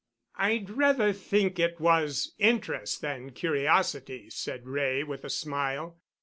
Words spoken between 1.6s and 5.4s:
was interest than curiosity," said Wray with a